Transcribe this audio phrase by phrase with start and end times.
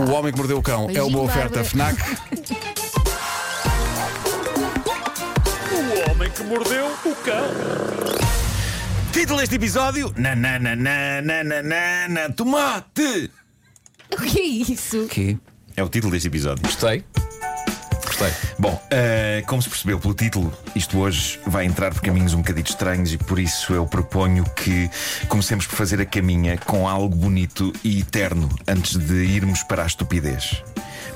[0.00, 1.94] O Homem que Mordeu o Cão é uma oferta Bárbara.
[1.94, 1.96] FNAC.
[5.72, 7.44] O homem que mordeu o cão.
[9.12, 11.10] Título deste episódio: Nananana,
[12.36, 13.30] tomate!
[14.12, 15.06] O que é isso?
[15.06, 15.38] Que?
[15.76, 16.62] É o título deste episódio.
[16.62, 17.04] Gostei.
[18.20, 18.32] Gostei.
[18.58, 22.70] Bom, eh, como se percebeu pelo título, isto hoje vai entrar por caminhos um bocadito
[22.70, 24.90] estranhos e por isso eu proponho que
[25.28, 29.86] comecemos por fazer a caminha com algo bonito e eterno antes de irmos para a
[29.86, 30.62] estupidez.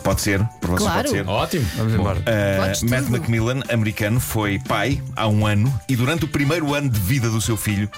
[0.02, 0.38] Pode ser?
[0.60, 0.96] Por vocês Claro.
[0.96, 1.26] pode ser?
[1.26, 1.66] Ótimo.
[1.76, 2.20] Vamos embora.
[2.20, 3.08] Uh, Matt.
[3.08, 7.40] Macmillan, americano, foi pai há um ano e durante o primeiro ano de vida do
[7.40, 7.88] seu filho,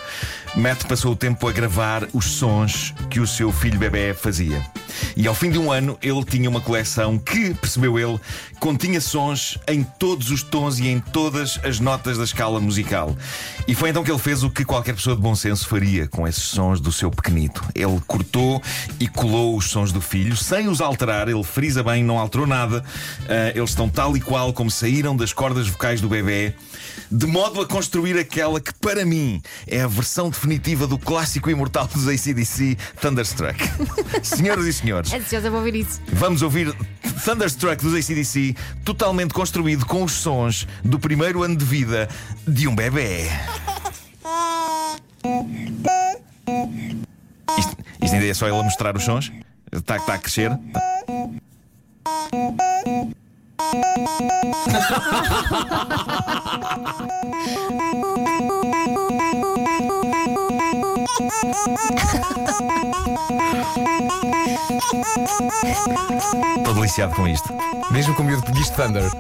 [0.55, 4.65] Matt passou o tempo a gravar os sons que o seu filho bebê fazia.
[5.17, 8.21] E ao fim de um ano, ele tinha uma coleção que, percebeu ele,
[8.59, 13.17] continha sons em todos os tons e em todas as notas da escala musical.
[13.67, 16.27] E foi então que ele fez o que qualquer pessoa de bom senso faria com
[16.27, 17.63] esses sons do seu pequenito.
[17.75, 18.63] Ele cortou
[18.99, 22.85] e colou os sons do filho, sem os alterar, ele frisa bem, não alterou nada.
[23.29, 26.55] Ah, eles estão tal e qual como saíram das cordas vocais do bebê,
[27.11, 31.87] de modo a construir aquela que, para mim, é a versão definitiva do clássico imortal
[31.87, 33.57] dos ACDC, Thunderstruck.
[34.23, 36.01] Senhoras e senhores, Ansiosa para ouvir isso.
[36.09, 36.75] Vamos ouvir
[37.25, 42.09] Thunderstruck dos ACDC, totalmente construído com os sons do primeiro ano de vida
[42.47, 43.29] de um bebê.
[47.59, 49.33] Isto, isto ainda é só ele a mostrar os sons?
[49.73, 50.51] Está, está a crescer?
[50.73, 50.81] Tá.
[66.57, 67.53] Estou deliciado com isto.
[67.91, 69.05] Mesmo com o miúdo pediste Thunder.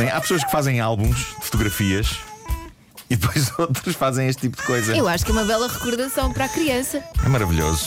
[0.00, 2.16] Reparem, há pessoas que fazem álbuns de fotografias
[3.08, 4.96] e depois outros fazem este tipo de coisa.
[4.96, 7.02] Eu acho que é uma bela recordação para a criança.
[7.24, 7.86] É maravilhoso.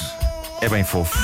[0.62, 1.18] É bem fofo.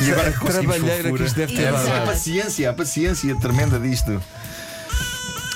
[0.00, 1.88] e agora que conseguimos Trabalheira que isto deve ter dado.
[1.88, 4.22] A paciência, a paciência tremenda disto.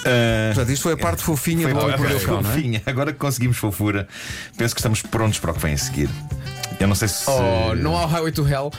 [0.04, 2.42] Ah, Portanto, isto foi a parte fofinha foi do não é?
[2.42, 2.82] fofinha.
[2.86, 4.08] agora que conseguimos fofura,
[4.56, 6.08] penso que estamos prontos para o que vem a seguir.
[6.80, 7.28] Eu não sei se.
[7.28, 8.70] Oh, não há o Highway to Hell.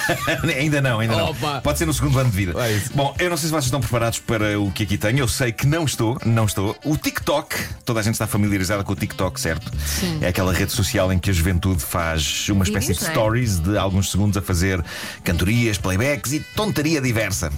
[0.58, 1.54] ainda não, ainda Opa.
[1.54, 1.60] não.
[1.62, 2.52] Pode ser no segundo ano de vida.
[2.62, 2.82] É.
[2.94, 5.20] Bom, eu não sei se vocês estão preparados para o que aqui tenho.
[5.20, 6.76] Eu sei que não estou, não estou.
[6.84, 9.72] O TikTok, toda a gente está familiarizada com o TikTok, certo?
[9.78, 10.18] Sim.
[10.20, 13.12] É aquela rede social em que a juventude faz uma espécie Vídeos, de é?
[13.12, 14.84] stories de alguns segundos a fazer
[15.24, 17.50] cantorias, playbacks e tontaria diversa.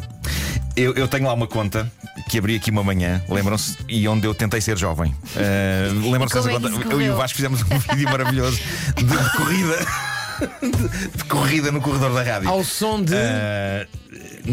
[0.78, 1.90] Eu, eu tenho lá uma conta
[2.30, 5.12] que abri aqui uma manhã, lembram-se, e onde eu tentei ser jovem.
[5.34, 6.68] Uh, lembram-se dessa é conta?
[6.68, 7.16] Eu e o?
[7.16, 8.60] Vasco fizemos um vídeo maravilhoso
[8.94, 9.78] de, de corrida.
[10.38, 12.48] De, de corrida no corredor da rádio.
[12.48, 13.12] Ao som de.
[13.12, 13.88] Uh,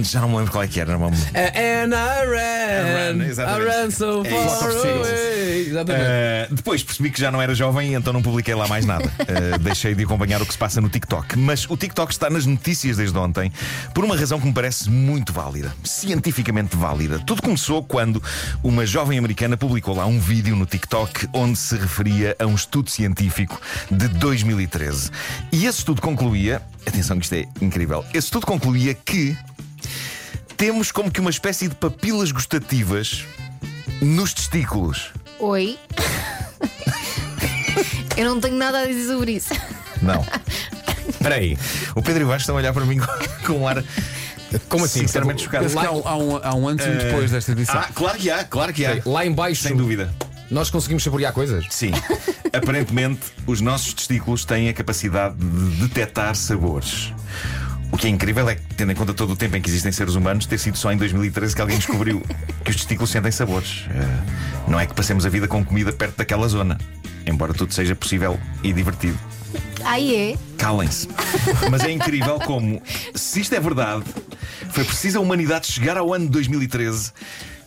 [0.03, 0.97] já não me lembro qual é que era.
[0.97, 1.17] Não me...
[1.35, 3.67] And I ran, ran, I exatamente.
[3.67, 4.87] ran so É far isso.
[4.87, 5.67] away.
[5.67, 6.05] Exatamente.
[6.51, 9.05] Uh, depois percebi que já não era jovem então não publiquei lá mais nada.
[9.05, 11.37] Uh, deixei de acompanhar o que se passa no TikTok.
[11.37, 13.51] Mas o TikTok está nas notícias desde ontem
[13.93, 17.19] por uma razão que me parece muito válida, cientificamente válida.
[17.19, 18.21] Tudo começou quando
[18.63, 22.89] uma jovem americana publicou lá um vídeo no TikTok onde se referia a um estudo
[22.89, 25.11] científico de 2013.
[25.51, 29.35] E esse estudo concluía, atenção que isto é incrível, esse estudo concluía que
[30.57, 33.25] temos como que uma espécie de papilas gustativas
[34.01, 35.11] nos testículos.
[35.39, 35.77] Oi.
[38.17, 39.53] Eu não tenho nada a dizer sobre isso.
[40.01, 40.25] Não.
[41.09, 41.57] Espera aí.
[41.95, 43.07] O Pedro e o Vasco estão a olhar para mim com,
[43.45, 43.83] com um ar
[44.69, 45.01] Como assim?
[45.01, 45.65] sinceramente chocado.
[45.65, 47.77] Penso que há um, há um- há um antes e um depois desta edição.
[47.79, 49.01] Ah, claro que há, claro que há.
[49.05, 50.13] Lá em baixo, Sem dúvida.
[50.49, 51.65] nós conseguimos saborear coisas.
[51.69, 51.91] Sim.
[52.53, 57.13] Aparentemente, os nossos testículos têm a capacidade de detectar sabores.
[57.95, 59.89] O que é incrível é que, tendo em conta todo o tempo em que existem
[59.89, 62.21] seres humanos, ter sido só em 2013 que alguém descobriu
[62.65, 63.85] que os testículos sentem sabores.
[63.89, 66.77] Eh, não é que passemos a vida com comida perto daquela zona.
[67.25, 69.17] Embora tudo seja possível e divertido.
[69.81, 70.37] Aí é.
[70.57, 71.07] Calem-se.
[71.71, 72.81] Mas é incrível como,
[73.13, 74.03] se isto é verdade,
[74.71, 77.13] foi preciso a humanidade chegar ao ano de 2013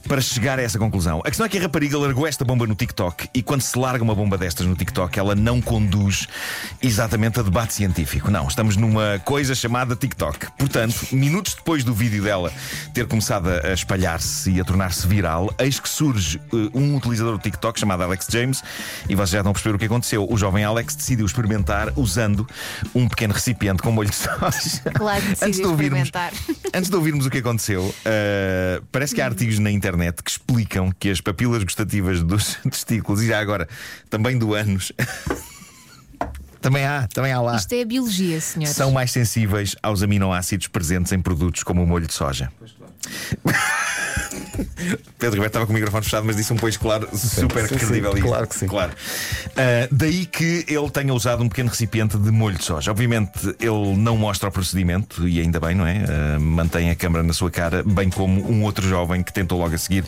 [0.08, 1.20] para chegar a essa conclusão.
[1.20, 4.02] A questão é que a rapariga largou esta bomba no TikTok e quando se larga
[4.02, 6.26] uma bomba destas no TikTok, ela não conduz
[6.80, 8.30] exatamente a debate científico.
[8.30, 10.46] Não, estamos numa coisa chamada TikTok.
[10.56, 12.50] Portanto, minutos depois do vídeo dela
[12.94, 17.42] ter começado a espalhar-se e a tornar-se viral, eis que surge uh, um utilizador do
[17.42, 18.62] TikTok chamado Alex James
[19.10, 20.26] e vocês já estão a perceber o que aconteceu.
[20.28, 22.48] O jovem Alex decidiu experimentar usando
[22.94, 24.90] um pequeno recipiente com molho de soja.
[24.94, 26.32] Claro que Antes de ouvirmos, experimentar.
[26.72, 30.92] antes de ouvirmos o que aconteceu, uh, parece que há artigos na internet que explicam
[30.98, 33.68] que as papilas gustativas dos testículos e já agora
[34.08, 34.92] também do ânus.
[36.60, 37.56] também há, também há lá.
[37.56, 38.74] Isto é a biologia, senhores.
[38.74, 42.50] São mais sensíveis aos aminoácidos presentes em produtos como o molho de soja.
[45.18, 47.86] Pedro Ribeiro estava com o microfone fechado, mas disse um pois claro super sim, sim,
[47.86, 48.16] credível.
[48.16, 48.66] e- claro que sim.
[48.66, 48.92] Claro.
[49.56, 52.90] Ah, daí que ele tenha usado um pequeno recipiente de molho de soja.
[52.90, 56.04] Obviamente, ele não mostra o procedimento, e ainda bem, não é?
[56.08, 59.74] Ah, mantém a câmara na sua cara, bem como um outro jovem que tentou logo
[59.74, 60.04] a seguir.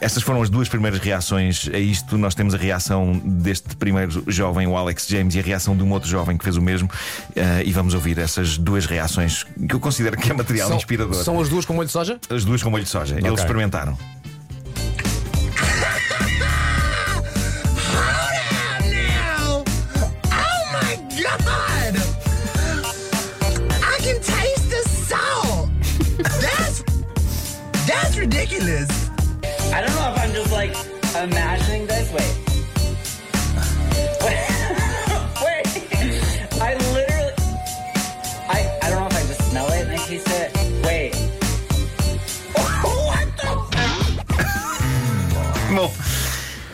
[0.00, 2.16] Estas foram as duas primeiras reações a isto.
[2.16, 5.90] Nós temos a reação deste primeiro jovem, o Alex James, e a reação de um
[5.92, 6.88] outro jovem que fez o mesmo.
[7.36, 11.14] Ah, e vamos ouvir essas duas reações que eu considero que é material São, inspirador.
[11.24, 12.18] são as duas com molho de soja?
[12.30, 13.16] As duas com molho de soja.
[13.18, 13.96] Eles experimentaram.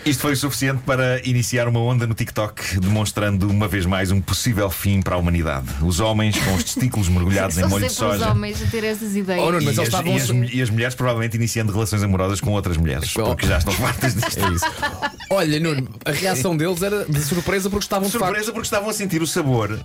[0.09, 4.21] Isto foi o suficiente para iniciar uma onda no TikTok, demonstrando uma vez mais um
[4.21, 5.67] possível fim para a humanidade.
[5.83, 8.31] Os homens com os testículos mergulhados em molho de sempre os soja.
[8.31, 9.43] homens a ter essas ideias.
[9.47, 12.41] Oh, não, mas e, as, estavam e as- e as mulheres provavelmente iniciando relações amorosas
[12.41, 14.39] com outras mulheres, porque já estão fartas disto.
[14.45, 14.65] É isso.
[15.31, 18.93] Olha, Nuno, a reação deles era de surpresa porque estavam de Surpresa porque estavam a
[18.93, 19.79] sentir o sabor.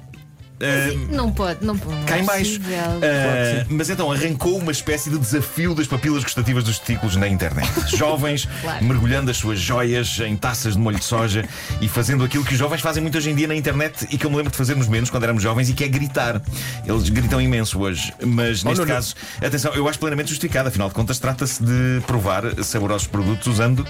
[0.59, 2.03] Eh, Não pode, não pode.
[2.05, 2.59] cá em baixo.
[2.59, 2.77] Possível.
[3.01, 7.69] Ah, mas então arrancou uma espécie de desafio das papilas gustativas dos testículos na internet.
[7.97, 8.83] Jovens Claro.
[8.85, 11.44] mergulhando as suas joias em taças de molho de soja
[11.81, 14.25] e fazendo aquilo que os jovens fazem muito hoje em dia na internet e que
[14.25, 16.41] eu me lembro de fazermos menos quando éramos jovens e que é gritar.
[16.85, 18.85] Eles gritam imenso hoje, mas neste Nuno.
[18.94, 20.69] caso, atenção, eu acho plenamente justificado.
[20.69, 23.85] Afinal de contas, trata-se de provar saborosos produtos usando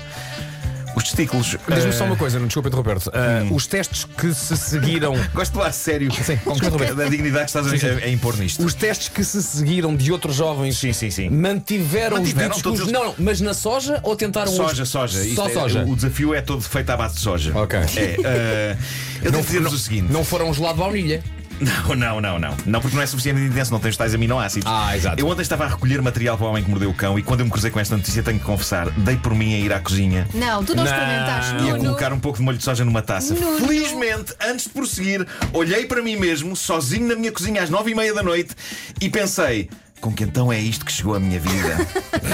[0.95, 1.57] os testículos.
[1.74, 3.10] Diz-me só uma coisa, Nuno, desculpa interromper-te.
[3.13, 5.13] Ah, Os testes que se seguiram.
[5.34, 6.95] Gosto de lá a sério Sim, desculpa, Roberto.
[6.95, 8.63] da dignidade que estás a, a impor nisto.
[8.63, 11.30] Os testes que se seguiram de outros jovens Sim, sim, sim.
[11.30, 14.57] mantiveram, Mantiveram os ditos todos que- os- Não, não, mas na soja ou tentaram os-
[14.57, 15.24] Soja, soja.
[15.24, 15.84] Isto Só é- soja.
[15.86, 17.51] O desafio é todo feito à base de soja.
[17.57, 17.80] Ok.
[17.80, 18.78] É, eh,
[19.24, 21.24] eu devo dizer-vos o seguinte: Não foram gelado baunilha.
[21.60, 22.58] Não, não, não, não.
[22.66, 24.70] Não, porque não é suficientemente intenso, não tem os tais aminoácidos.
[24.72, 25.20] Ah, exato.
[25.20, 27.42] Eu ontem estava a recolher material para o homem que mordeu o cão e quando
[27.42, 29.80] eu me cruzei com esta notícia, tenho que confessar, dei por mim a ir à
[29.80, 30.28] cozinha.
[30.34, 31.80] Não, tu não, experimentaste, E a Nuno.
[31.86, 33.34] colocar um pouco de molho de soja numa taça.
[33.34, 33.68] Nuno.
[33.68, 37.96] Felizmente, antes de prosseguir, olhei para mim mesmo, sozinho na minha cozinha às nove e
[37.96, 38.56] meia da noite,
[39.00, 39.70] e pensei.
[40.04, 41.78] Com que então é isto que chegou à minha vida?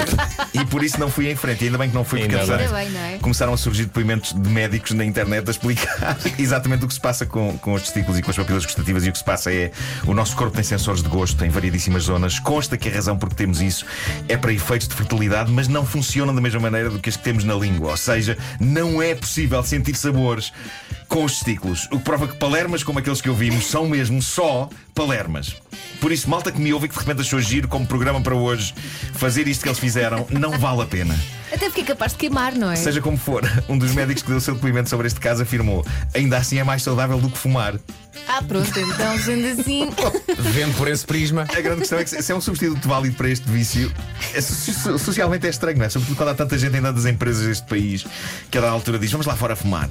[0.52, 1.62] e por isso não fui em frente.
[1.62, 2.90] E ainda bem que não fui, porque Ainda bem.
[2.90, 3.18] não é?
[3.18, 7.24] começaram a surgir depoimentos de médicos na internet a explicar exatamente o que se passa
[7.24, 9.06] com, com os testículos e com as papilas gustativas.
[9.06, 9.70] E o que se passa é
[10.04, 12.40] o nosso corpo tem sensores de gosto em variedíssimas zonas.
[12.40, 13.86] Consta que a razão por que temos isso
[14.28, 17.22] é para efeitos de fertilidade, mas não funcionam da mesma maneira do que as que
[17.22, 17.92] temos na língua.
[17.92, 20.52] Ou seja, não é possível sentir sabores
[21.10, 21.86] com os testículos.
[21.90, 25.56] O que prova que palermas como aqueles que ouvimos são mesmo só palermas.
[26.00, 28.34] Por isso, malta que me ouve e que de repente achou giro como programa para
[28.34, 28.72] hoje,
[29.14, 31.18] fazer isto que eles fizeram não vale a pena.
[31.52, 32.76] Até porque é capaz de queimar, não é?
[32.76, 35.84] Seja como for, um dos médicos que deu o seu depoimento sobre este caso afirmou:
[36.14, 37.74] ainda assim é mais saudável do que fumar.
[38.28, 39.90] Ah, pronto, então sendo assim.
[40.38, 41.42] Vendo por esse prisma.
[41.54, 43.92] A grande questão é que se é um substituto válido para este vício,
[44.32, 45.88] é so- socialmente é estranho, não é?
[45.90, 48.06] Sobretudo quando há tanta gente em tantas empresas deste país
[48.48, 49.88] que a dada altura diz: vamos lá fora fumar.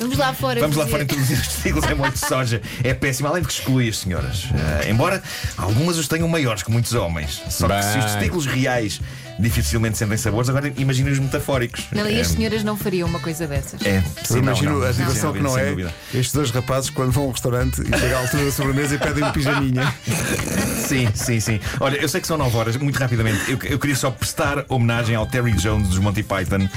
[0.00, 0.60] Vamos lá fora.
[0.60, 2.60] Vamos lá fora introduzir os testículos em molho de soja.
[2.82, 4.44] É péssimo, além de que exclui as senhoras.
[4.54, 5.22] Ah, embora
[5.56, 7.42] algumas os tenham maiores que muitos homens.
[7.50, 9.00] Só que se os testículos reais
[9.38, 11.84] dificilmente sentem sabores, agora imaginem os metafóricos.
[11.90, 13.84] Não, e as É, senhoras não fariam uma coisa dessas.
[13.84, 15.72] É, sim, não, imagino não, a sem situação que não é
[16.14, 18.98] estes dois rapazes quando vão a um restaurante e chega à altura da sobremesa e
[18.98, 19.94] pedem um pijaminha.
[20.84, 21.60] Sim, sim, sim.
[21.80, 23.50] Olha, eu sei que são 9 horas, muito rapidamente.
[23.50, 26.68] Eu, eu queria só prestar homenagem ao Terry Jones dos Monty Python,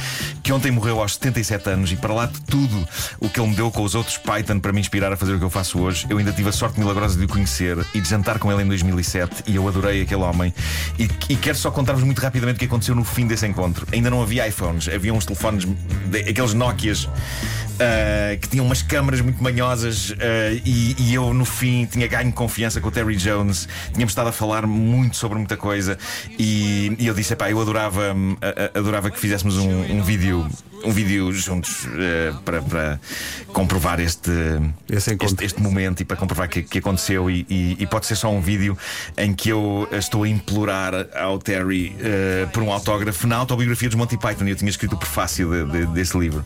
[0.41, 2.88] que ontem morreu aos 77 anos e, para lá de tudo,
[3.20, 5.39] o que ele me deu com os outros Python para me inspirar a fazer o
[5.39, 6.05] que eu faço hoje.
[6.10, 8.67] Eu ainda tive a sorte milagrosa de o conhecer e de jantar com ele em
[8.67, 10.53] 2007 e eu adorei aquele homem.
[10.98, 13.88] E, e quero só contar-vos muito rapidamente o que aconteceu no fim desse encontro.
[13.91, 17.07] Ainda não havia iPhones, havia uns telefones, de- aqueles Nokias.
[17.79, 22.31] ah, que tinham umas câmaras muito manhosas ah, e, e eu no fim tinha ganho
[22.34, 25.98] confiança com o Terry Jones, tínhamos estado a falar muito sobre muita coisa
[26.39, 30.01] e, e eu disse: "Epá, eu adorava, hum, a- a- adorava que fizéssemos um, um
[30.03, 30.48] vídeo.
[30.84, 33.00] Um vídeo juntos ah, para, para
[33.53, 34.31] comprovar este,
[34.89, 37.29] este, este momento e para comprovar que, que aconteceu.
[37.29, 38.77] E, e- e pode ser só um vídeo
[39.17, 43.96] em que eu estou a implorar ao Terry eh, por um autógrafo na autobiografia dos
[43.98, 44.46] Monty Python.
[44.48, 46.46] Eu tinha escrito o prefácio de- de- desse livro.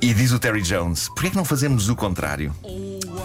[0.00, 2.54] E diz o Terry Jones: porquê é que não fazemos o contrário?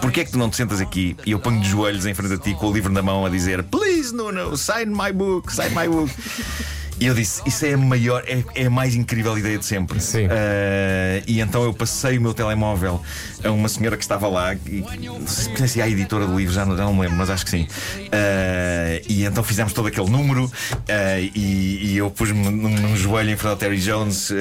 [0.01, 2.33] Porquê é que tu não te sentas aqui e eu ponho de joelhos em frente
[2.33, 5.69] a ti com o livro na mão a dizer Please, Nuno, sign my book, sign
[5.75, 6.11] my book.
[7.01, 9.99] E eu disse, isso é a maior, é, é a mais incrível ideia de sempre.
[9.99, 10.27] Sim.
[10.29, 13.01] Eh, e então eu passei o meu telemóvel
[13.43, 16.63] a uma senhora que estava lá, e, não sei se a editora do livro, já
[16.63, 17.67] não, já não me lembro, mas acho que sim.
[18.11, 20.51] Eh, e então fizemos todo aquele número
[20.87, 24.31] eh, e, e eu pus-me num, num joelho em frente ao Terry Jones.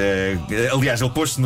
[0.70, 1.40] aliás, ele pôs-se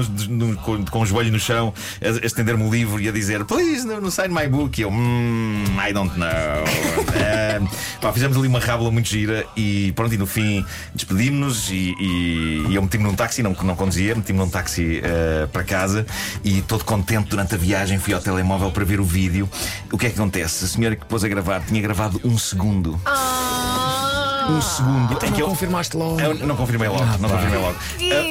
[0.64, 3.86] com, com o joelho no chão a, a estender-me o livro e a dizer Please,
[3.86, 4.80] no, no sign my book.
[4.80, 6.28] E eu, "Hmm, I don't know.
[8.02, 10.64] Pá, fizemos ali uma rábula muito gira e pronto, e no fim
[11.08, 15.46] despedimos-nos e, e- e eu meti-me num táxi, não, não conduzia, meti-me num táxi eh,
[15.52, 16.06] para casa
[16.42, 19.48] e todo contente durante a viagem fui ao telemóvel para ver o vídeo.
[19.92, 20.64] O que é que acontece?
[20.64, 22.98] A senhora que pôs a gravar tinha gravado um segundo.
[24.48, 25.16] Um segundo.
[25.16, 26.20] que Não eu- confirmaste logo.
[26.20, 27.76] eu não confirmei logo, não confirmei logo.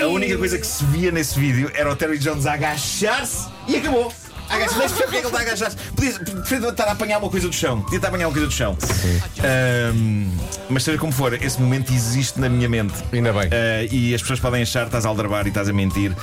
[0.02, 3.48] A, a única coisa que se via nesse vídeo era o Terry Jones a agachar-se
[3.68, 4.12] e acabou.
[4.50, 5.78] Nem percebo porque é que ele está a agachar-se.
[5.96, 7.82] Podia preferia estar a apanhar uma coisa do chão.
[7.82, 8.78] Podia estar a apanhar uma coisa do chão.
[9.44, 10.30] Ahm,
[10.70, 12.94] mas seja como for, esse momento existe na minha mente.
[13.12, 13.50] Ainda bem.
[13.52, 16.16] Ah, e as pessoas podem achar que estás a aldrabar e estás a mentir.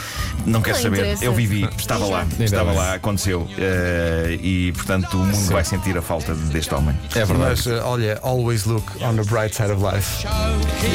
[0.47, 0.99] Não quero saber.
[0.99, 1.25] interessa.
[1.25, 2.79] Eu vivi, estava lá, Ainda estava bem.
[2.79, 3.49] lá, aconteceu.
[3.59, 6.97] Ah, e portanto o mundo vai sentir a falta deste homem.
[7.15, 7.39] É verdade.
[7.39, 10.27] Mas eh, olha, always look on the bright side of life.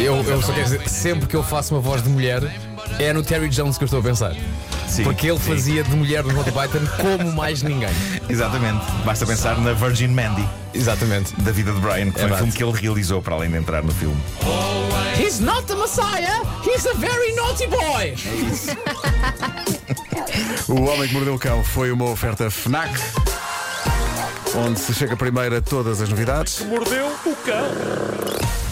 [0.01, 2.41] Eu, eu só quero dizer, sempre que eu faço uma voz de mulher,
[2.99, 4.33] é no Terry Jones que eu estou a pensar.
[4.87, 5.51] Sim, Porque ele sim.
[5.51, 7.89] fazia de mulher no Monty Python como mais ninguém.
[8.29, 8.85] Exatamente.
[9.03, 10.47] Basta pensar na Virgin Mandy.
[10.73, 11.33] Exatamente.
[11.41, 13.81] da vida de Brian, que foi um filme que ele realizou para além de entrar
[13.83, 14.17] no filme.
[15.17, 18.15] He's not the Messiah, he's a very naughty boy.
[20.67, 22.91] O Homem que Mordeu o Cão foi uma oferta FNAC,
[24.55, 26.59] onde se chega primeiro a todas as novidades.
[26.61, 28.64] Mordeu o cão.